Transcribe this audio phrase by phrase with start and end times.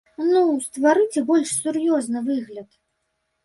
[0.29, 2.69] Ну, стварыце больш сур'ёзны выгляд.